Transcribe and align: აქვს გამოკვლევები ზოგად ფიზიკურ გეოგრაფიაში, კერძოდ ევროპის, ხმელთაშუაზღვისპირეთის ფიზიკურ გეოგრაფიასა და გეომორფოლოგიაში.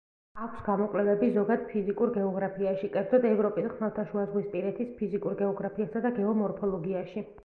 აქვს 0.43 0.61
გამოკვლევები 0.67 1.27
ზოგად 1.33 1.65
ფიზიკურ 1.73 2.13
გეოგრაფიაში, 2.15 2.89
კერძოდ 2.95 3.27
ევროპის, 3.33 3.67
ხმელთაშუაზღვისპირეთის 3.73 4.89
ფიზიკურ 5.03 5.37
გეოგრაფიასა 5.43 6.03
და 6.07 6.13
გეომორფოლოგიაში. 6.17 7.25